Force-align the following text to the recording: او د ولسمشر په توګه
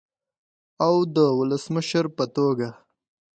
او 0.85 0.95
د 1.15 1.17
ولسمشر 1.39 2.05
په 2.17 2.25
توګه 2.35 2.69